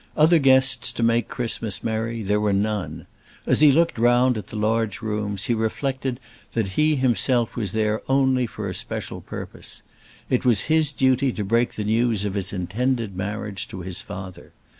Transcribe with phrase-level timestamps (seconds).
[0.17, 3.05] Other guests to make Christmas merry there were none.
[3.45, 6.19] As he looked round at the large rooms he reflected
[6.53, 9.83] that he himself was there only for a special purpose.
[10.27, 14.53] It was his duty to break the news of his intended marriage to his father.